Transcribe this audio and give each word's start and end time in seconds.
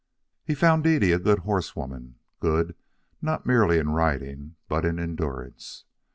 He 0.43 0.55
found 0.55 0.83
Dede 0.83 1.13
a 1.13 1.19
good 1.19 1.37
horsewoman 1.45 2.15
good 2.39 2.75
not 3.21 3.45
merely 3.45 3.77
in 3.77 3.89
riding 3.91 4.55
but 4.67 4.83
in 4.83 4.97
endurance. 4.97 5.85